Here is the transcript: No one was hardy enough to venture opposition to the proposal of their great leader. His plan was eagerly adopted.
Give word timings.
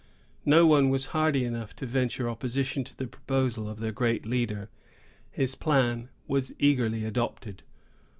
No 0.45 0.65
one 0.65 0.89
was 0.89 1.05
hardy 1.13 1.45
enough 1.45 1.75
to 1.75 1.85
venture 1.85 2.27
opposition 2.27 2.83
to 2.85 2.97
the 2.97 3.05
proposal 3.05 3.69
of 3.69 3.79
their 3.79 3.91
great 3.91 4.25
leader. 4.25 4.67
His 5.29 5.53
plan 5.53 6.09
was 6.27 6.55
eagerly 6.57 7.05
adopted. 7.05 7.61